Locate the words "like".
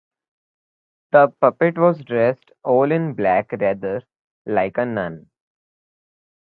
4.47-4.79